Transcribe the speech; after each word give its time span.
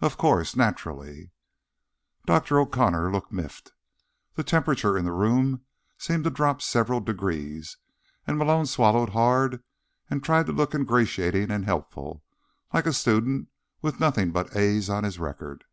Of 0.00 0.16
course. 0.16 0.56
Naturally." 0.56 1.32
Dr. 2.24 2.58
O'Connor 2.58 3.12
looked 3.12 3.30
miffed. 3.30 3.72
The 4.32 4.42
temperature 4.42 4.96
of 4.96 5.04
the 5.04 5.12
room 5.12 5.66
seemed 5.98 6.24
to 6.24 6.30
drop 6.30 6.62
several 6.62 7.00
degrees, 7.02 7.76
and 8.26 8.38
Malone 8.38 8.64
swallowed 8.64 9.10
hard 9.10 9.62
and 10.08 10.24
tried 10.24 10.46
to 10.46 10.52
look 10.52 10.74
ingratiating 10.74 11.50
and 11.50 11.66
helpful, 11.66 12.24
like 12.72 12.86
a 12.86 12.92
student 12.94 13.48
with 13.82 14.00
nothing 14.00 14.30
but 14.30 14.56
A's 14.56 14.88
on 14.88 15.04
his 15.04 15.18
record. 15.18 15.64